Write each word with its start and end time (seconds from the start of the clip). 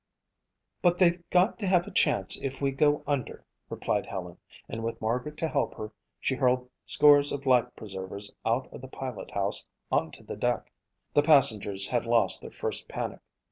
"But 0.81 0.97
they've 0.97 1.21
got 1.29 1.59
to 1.59 1.67
have 1.67 1.85
a 1.85 1.91
chance 1.91 2.35
if 2.41 2.59
we 2.59 2.71
go 2.71 3.03
under," 3.05 3.45
replied 3.69 4.07
Helen 4.07 4.39
and 4.67 4.83
with 4.83 4.99
Margaret 4.99 5.37
to 5.37 5.47
help 5.47 5.75
her, 5.75 5.91
she 6.19 6.33
hurled 6.33 6.67
scores 6.85 7.31
of 7.31 7.45
life 7.45 7.67
preservers 7.75 8.31
out 8.43 8.65
of 8.73 8.81
the 8.81 8.87
pilot 8.87 9.29
house 9.29 9.67
onto 9.91 10.23
the 10.23 10.35
deck. 10.35 10.71
The 11.13 11.21
passengers 11.21 11.89
had 11.89 12.07
lost 12.07 12.41
their 12.41 12.49
first 12.49 12.87
panic. 12.87 13.19